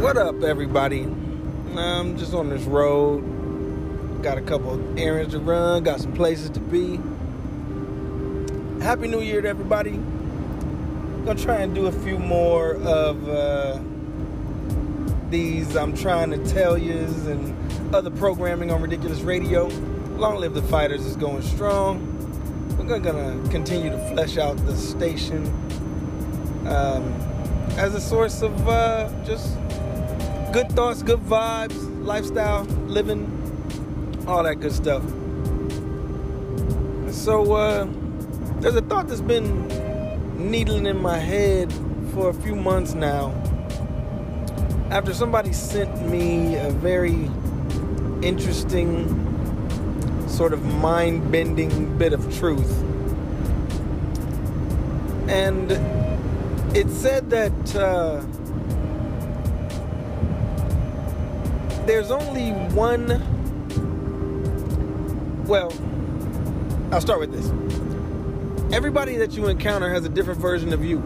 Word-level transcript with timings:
What 0.00 0.18
up, 0.18 0.42
everybody? 0.42 1.04
I'm 1.74 2.18
just 2.18 2.34
on 2.34 2.50
this 2.50 2.64
road. 2.64 4.22
Got 4.22 4.36
a 4.36 4.42
couple 4.42 4.78
errands 4.98 5.32
to 5.32 5.40
run, 5.40 5.84
got 5.84 6.00
some 6.00 6.12
places 6.12 6.50
to 6.50 6.60
be. 6.60 7.00
Happy 8.84 9.08
New 9.08 9.22
Year 9.22 9.40
to 9.40 9.48
everybody. 9.48 9.92
Gonna 11.24 11.34
try 11.36 11.62
and 11.62 11.74
do 11.74 11.86
a 11.86 11.92
few 11.92 12.18
more 12.18 12.74
of 12.74 13.26
uh, 13.26 13.80
these 15.30 15.74
I'm 15.74 15.96
trying 15.96 16.30
to 16.30 16.46
tell 16.52 16.76
yous 16.76 17.24
and 17.24 17.94
other 17.94 18.10
programming 18.10 18.70
on 18.70 18.82
Ridiculous 18.82 19.22
Radio. 19.22 19.68
Long 20.18 20.36
live 20.36 20.52
the 20.52 20.62
fighters 20.62 21.06
is 21.06 21.16
going 21.16 21.40
strong. 21.40 22.12
We're 22.78 22.98
gonna 22.98 23.48
continue 23.48 23.88
to 23.88 24.08
flesh 24.10 24.36
out 24.36 24.58
the 24.66 24.76
station 24.76 25.46
um, 26.68 27.14
as 27.78 27.94
a 27.94 28.00
source 28.00 28.42
of 28.42 28.68
uh, 28.68 29.10
just 29.24 29.56
good 30.52 30.70
thoughts, 30.72 31.02
good 31.02 31.20
vibes, 31.20 32.04
lifestyle, 32.04 32.64
living, 32.86 33.26
all 34.26 34.42
that 34.42 34.56
good 34.56 34.72
stuff. 34.72 35.02
So 37.12 37.54
uh, 37.54 37.86
there's 38.60 38.76
a 38.76 38.82
thought 38.82 39.08
that's 39.08 39.20
been 39.20 39.68
needling 40.50 40.86
in 40.86 41.00
my 41.00 41.18
head 41.18 41.72
for 42.12 42.30
a 42.30 42.34
few 42.34 42.54
months 42.54 42.94
now. 42.94 43.32
After 44.90 45.12
somebody 45.12 45.52
sent 45.52 46.06
me 46.08 46.56
a 46.56 46.70
very 46.70 47.30
interesting, 48.22 49.22
sort 50.28 50.52
of 50.52 50.64
mind 50.64 51.30
bending 51.32 51.96
bit 51.98 52.12
of 52.12 52.36
truth. 52.38 52.82
And 55.28 55.72
it 56.76 56.88
said 56.90 57.30
that 57.30 57.76
uh, 57.76 58.22
there's 61.86 62.10
only 62.10 62.50
one. 62.74 63.06
Well, 65.46 65.72
I'll 66.92 67.00
start 67.00 67.20
with 67.20 67.32
this. 67.32 67.46
Everybody 68.74 69.16
that 69.16 69.32
you 69.32 69.46
encounter 69.46 69.88
has 69.90 70.04
a 70.04 70.08
different 70.08 70.40
version 70.40 70.72
of 70.72 70.84
you. 70.84 70.98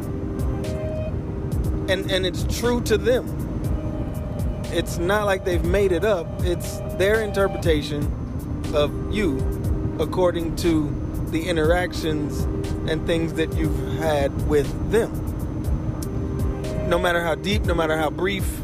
And, 1.88 2.10
and 2.10 2.24
it's 2.24 2.44
true 2.58 2.80
to 2.82 2.96
them. 2.96 3.26
It's 4.72 4.98
not 4.98 5.26
like 5.26 5.44
they've 5.44 5.64
made 5.64 5.92
it 5.92 6.04
up, 6.04 6.26
it's 6.42 6.78
their 6.96 7.22
interpretation 7.22 8.04
of 8.72 9.12
you 9.12 9.96
according 9.98 10.56
to 10.56 10.88
the 11.30 11.48
interactions 11.48 12.40
and 12.88 13.06
things 13.06 13.34
that 13.34 13.52
you've 13.54 13.98
had 13.98 14.48
with 14.48 14.90
them. 14.90 15.10
No 16.88 16.98
matter 16.98 17.22
how 17.22 17.34
deep, 17.34 17.62
no 17.62 17.74
matter 17.74 17.96
how 17.96 18.10
brief, 18.10 18.60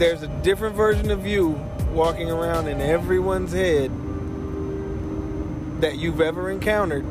there's 0.00 0.22
a 0.22 0.28
different 0.42 0.74
version 0.74 1.10
of 1.10 1.26
you 1.26 1.50
walking 1.92 2.30
around 2.30 2.68
in 2.68 2.80
everyone's 2.80 3.52
head 3.52 3.90
that 5.82 5.98
you've 5.98 6.22
ever 6.22 6.50
encountered, 6.50 7.04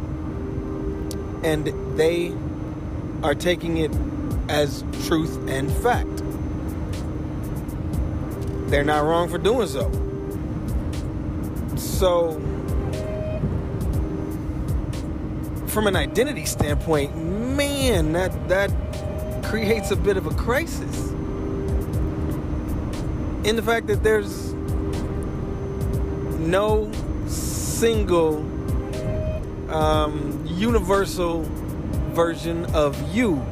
and 1.44 1.68
they 1.96 2.34
are 3.22 3.36
taking 3.36 3.78
it 3.78 3.92
as 4.50 4.84
truth 5.06 5.38
and 5.48 5.72
fact. 5.72 6.24
They're 8.72 8.84
not 8.84 9.04
wrong 9.04 9.30
for 9.30 9.38
doing 9.38 9.68
so. 9.68 9.92
So, 11.78 12.34
from 15.68 15.86
an 15.86 15.96
identity 15.96 16.46
standpoint, 16.46 17.16
man, 17.16 18.14
that 18.14 18.50
that 18.50 18.72
creates 19.44 19.92
a 19.92 19.96
bit 19.96 20.18
of 20.18 20.26
a 20.26 20.34
crisis 20.34 21.09
in 23.50 23.56
the 23.56 23.64
fact 23.64 23.88
that 23.88 24.04
there's 24.04 24.54
no 26.38 26.92
single 27.26 28.38
um, 29.74 30.46
universal 30.46 31.42
version 32.14 32.64
of 32.76 32.96
you 33.12 33.44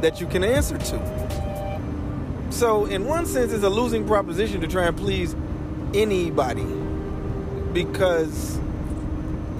that 0.00 0.22
you 0.22 0.26
can 0.26 0.42
answer 0.42 0.78
to. 0.78 2.48
So, 2.48 2.86
in 2.86 3.04
one 3.04 3.26
sense, 3.26 3.52
it's 3.52 3.62
a 3.62 3.68
losing 3.68 4.06
proposition 4.06 4.62
to 4.62 4.66
try 4.66 4.86
and 4.86 4.96
please 4.96 5.36
anybody 5.92 6.64
because 7.74 8.58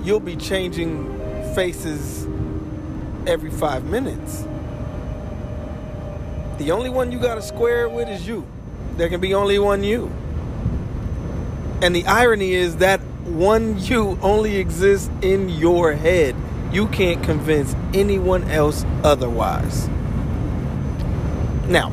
you'll 0.05 0.21
be 0.21 0.37
changing 0.37 1.05
faces 1.55 2.27
every 3.27 3.51
five 3.51 3.85
minutes. 3.85 4.47
The 6.57 6.71
only 6.71 6.89
one 6.89 7.13
you 7.13 7.19
got 7.19 7.35
to 7.35 7.43
square 7.43 7.91
with 7.91 8.09
is 8.09 8.27
you. 8.27 8.47
There 8.97 9.09
can 9.09 9.21
be 9.21 9.35
only 9.35 9.59
one 9.59 9.85
you. 9.85 10.11
And 11.83 11.95
the 11.95 12.07
irony 12.07 12.55
is 12.55 12.77
that 12.77 13.01
one 13.25 13.79
you 13.79 14.19
only 14.23 14.57
exists 14.57 15.11
in 15.21 15.49
your 15.51 15.93
head. 15.93 16.35
You 16.73 16.87
can't 16.89 17.23
convince 17.23 17.75
anyone 17.93 18.45
else 18.51 18.85
otherwise. 19.05 19.89
Now, 21.69 21.93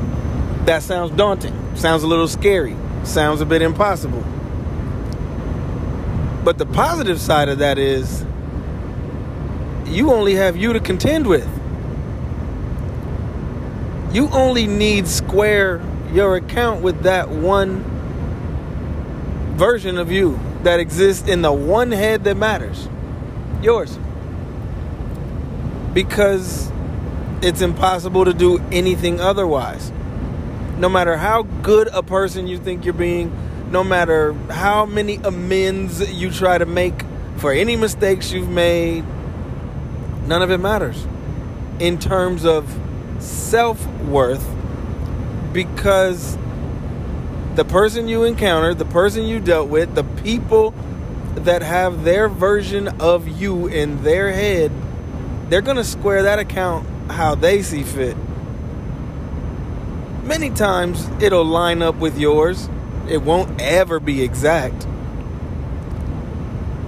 that 0.65 0.83
sounds 0.83 1.11
daunting, 1.11 1.53
sounds 1.75 2.03
a 2.03 2.07
little 2.07 2.27
scary, 2.27 2.75
sounds 3.03 3.41
a 3.41 3.45
bit 3.45 3.61
impossible. 3.61 4.23
But 6.43 6.57
the 6.57 6.65
positive 6.65 7.19
side 7.19 7.49
of 7.49 7.59
that 7.59 7.77
is 7.77 8.25
you 9.85 10.11
only 10.11 10.35
have 10.35 10.55
you 10.55 10.73
to 10.73 10.79
contend 10.79 11.27
with. 11.27 11.47
You 14.13 14.29
only 14.29 14.67
need 14.67 15.07
square 15.07 15.81
your 16.13 16.35
account 16.35 16.81
with 16.81 17.03
that 17.03 17.29
one 17.29 17.83
version 19.55 19.97
of 19.97 20.11
you 20.11 20.39
that 20.63 20.79
exists 20.79 21.27
in 21.27 21.41
the 21.41 21.51
one 21.51 21.91
head 21.91 22.23
that 22.23 22.37
matters 22.37 22.87
yours. 23.61 23.97
Because 25.93 26.71
it's 27.41 27.61
impossible 27.61 28.25
to 28.25 28.33
do 28.33 28.59
anything 28.71 29.19
otherwise. 29.19 29.91
No 30.77 30.89
matter 30.89 31.17
how 31.17 31.43
good 31.43 31.87
a 31.87 32.03
person 32.03 32.47
you 32.47 32.57
think 32.57 32.85
you're 32.85 32.93
being, 32.93 33.31
no 33.71 33.83
matter 33.83 34.33
how 34.49 34.85
many 34.85 35.15
amends 35.15 36.11
you 36.11 36.31
try 36.31 36.57
to 36.57 36.65
make 36.65 36.93
for 37.37 37.51
any 37.51 37.75
mistakes 37.75 38.31
you've 38.31 38.49
made, 38.49 39.03
none 40.27 40.41
of 40.41 40.51
it 40.51 40.59
matters 40.59 41.07
in 41.79 41.97
terms 41.99 42.45
of 42.45 42.79
self 43.19 43.85
worth 44.03 44.47
because 45.53 46.37
the 47.55 47.63
person 47.63 48.07
you 48.07 48.23
encountered, 48.23 48.79
the 48.79 48.85
person 48.85 49.23
you 49.23 49.39
dealt 49.39 49.69
with, 49.69 49.93
the 49.95 50.03
people 50.03 50.73
that 51.35 51.61
have 51.61 52.03
their 52.03 52.27
version 52.27 52.87
of 52.99 53.27
you 53.27 53.67
in 53.67 54.03
their 54.03 54.31
head, 54.31 54.71
they're 55.49 55.61
going 55.61 55.77
to 55.77 55.83
square 55.83 56.23
that 56.23 56.39
account 56.39 56.87
how 57.11 57.35
they 57.35 57.61
see 57.61 57.83
fit. 57.83 58.17
Many 60.23 60.49
times 60.49 61.07
it'll 61.21 61.45
line 61.45 61.81
up 61.81 61.95
with 61.95 62.17
yours. 62.17 62.69
It 63.09 63.21
won't 63.21 63.61
ever 63.61 63.99
be 63.99 64.23
exact. 64.23 64.87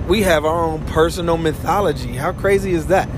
We 0.08 0.22
have 0.22 0.46
our 0.46 0.64
own 0.64 0.86
personal 0.86 1.38
mythology. 1.38 2.14
How 2.14 2.32
crazy 2.32 2.74
is 2.74 2.88
that? 2.88 3.10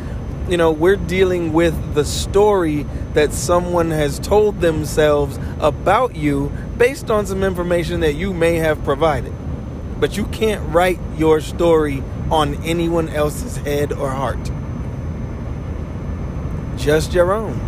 You 0.50 0.58
know, 0.58 0.72
we're 0.72 0.96
dealing 0.96 1.52
with 1.52 1.94
the 1.94 2.06
story 2.06 2.84
that 3.14 3.34
someone 3.34 3.92
has 3.92 4.20
told 4.20 4.62
themselves 4.62 5.38
about 5.60 6.16
you 6.16 6.52
based 6.78 7.12
on 7.12 7.26
some 7.26 7.44
information 7.44 8.00
that 8.00 8.14
you 8.14 8.34
may 8.34 8.56
have 8.56 8.84
provided. 8.84 9.34
But 10.00 10.16
you 10.16 10.26
can't 10.28 10.74
write 10.74 11.00
your 11.18 11.42
story 11.42 12.04
on 12.32 12.56
anyone 12.64 13.10
else's 13.10 13.58
head 13.58 13.92
or 13.92 14.10
heart. 14.10 14.52
Just 16.78 17.14
your 17.14 17.34
own. 17.34 17.60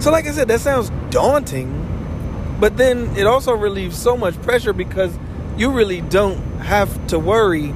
So, 0.00 0.10
like 0.10 0.26
I 0.26 0.30
said, 0.30 0.48
that 0.48 0.60
sounds 0.60 0.90
daunting, 1.10 2.56
but 2.58 2.78
then 2.78 3.14
it 3.16 3.26
also 3.26 3.52
relieves 3.52 3.98
so 3.98 4.16
much 4.16 4.40
pressure 4.40 4.72
because 4.72 5.12
you 5.58 5.70
really 5.70 6.00
don't 6.00 6.38
have 6.60 7.06
to 7.08 7.18
worry 7.18 7.74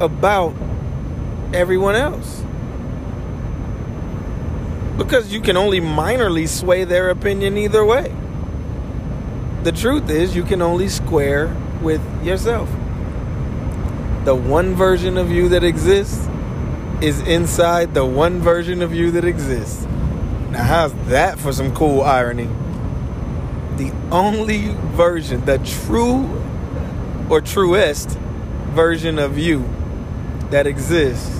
about 0.00 0.54
everyone 1.52 1.94
else. 1.94 2.44
Because 4.96 5.32
you 5.32 5.40
can 5.40 5.56
only 5.56 5.80
minorly 5.80 6.48
sway 6.48 6.84
their 6.84 7.10
opinion 7.10 7.56
either 7.56 7.84
way. 7.84 8.14
The 9.62 9.72
truth 9.72 10.10
is, 10.10 10.34
you 10.34 10.44
can 10.44 10.62
only 10.62 10.88
square 10.88 11.54
with 11.82 12.02
yourself. 12.24 12.68
The 14.24 14.34
one 14.34 14.74
version 14.74 15.16
of 15.16 15.30
you 15.30 15.48
that 15.50 15.64
exists 15.64 16.28
is 17.00 17.20
inside 17.20 17.94
the 17.94 18.04
one 18.04 18.40
version 18.40 18.82
of 18.82 18.92
you 18.92 19.12
that 19.12 19.24
exists. 19.24 19.84
Now, 20.50 20.64
how's 20.64 20.94
that 21.06 21.38
for 21.38 21.52
some 21.52 21.74
cool 21.74 22.02
irony? 22.02 22.48
The 23.76 23.92
only 24.10 24.74
version, 24.96 25.44
the 25.44 25.58
true 25.58 26.28
or 27.30 27.40
truest 27.40 28.10
version 28.74 29.18
of 29.18 29.38
you 29.38 29.68
that 30.50 30.66
exists 30.66 31.38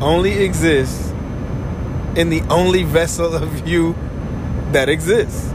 only 0.00 0.44
exists 0.44 1.10
in 2.16 2.30
the 2.30 2.40
only 2.50 2.82
vessel 2.84 3.34
of 3.34 3.66
you 3.66 3.94
that 4.72 4.88
exists. 4.88 5.52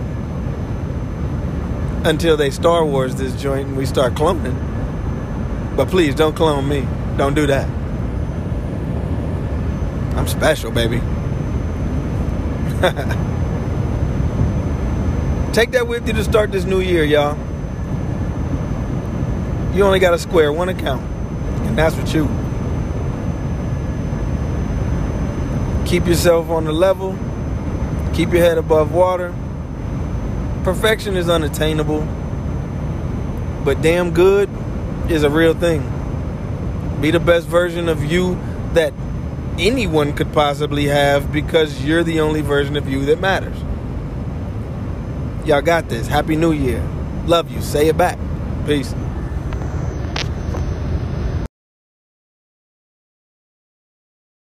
Until 2.05 2.35
they 2.35 2.49
Star 2.49 2.85
Wars 2.85 3.15
this 3.15 3.41
joint 3.41 3.69
and 3.69 3.77
we 3.77 3.85
start 3.85 4.13
cloning. 4.13 4.55
But 5.75 5.87
please 5.87 6.13
don't 6.15 6.35
clone 6.35 6.67
me. 6.67 6.85
Don't 7.17 7.33
do 7.33 7.47
that. 7.47 7.69
I'm 10.17 10.27
special, 10.27 10.71
baby. 10.71 10.97
Take 15.53 15.71
that 15.71 15.87
with 15.87 16.07
you 16.07 16.13
to 16.13 16.23
start 16.23 16.51
this 16.51 16.65
new 16.65 16.81
year, 16.81 17.03
y'all. 17.03 17.37
You 19.75 19.83
only 19.83 19.99
got 19.99 20.13
a 20.13 20.19
square 20.19 20.51
one 20.51 20.69
account, 20.69 21.01
that's 21.75 21.95
with 21.95 22.13
you. 22.13 22.25
Keep 25.85 26.07
yourself 26.07 26.49
on 26.49 26.65
the 26.65 26.71
level, 26.71 27.17
keep 28.13 28.31
your 28.31 28.41
head 28.41 28.57
above 28.57 28.93
water. 28.93 29.33
Perfection 30.63 31.17
is 31.17 31.29
unattainable, 31.29 32.01
but 33.65 33.81
damn 33.81 34.11
good 34.11 34.49
is 35.09 35.23
a 35.23 35.29
real 35.29 35.53
thing. 35.53 35.81
Be 37.01 37.11
the 37.11 37.19
best 37.19 37.47
version 37.47 37.89
of 37.89 38.03
you 38.03 38.39
that 38.73 38.93
anyone 39.59 40.13
could 40.13 40.31
possibly 40.33 40.85
have 40.85 41.31
because 41.31 41.83
you're 41.83 42.03
the 42.03 42.21
only 42.21 42.41
version 42.41 42.75
of 42.77 42.87
you 42.87 43.05
that 43.05 43.19
matters. 43.19 43.57
Y'all 45.45 45.61
got 45.61 45.89
this. 45.89 46.07
Happy 46.07 46.35
New 46.35 46.53
Year. 46.53 46.81
Love 47.25 47.51
you. 47.51 47.61
Say 47.61 47.87
it 47.87 47.97
back. 47.97 48.17
Peace. 48.65 48.95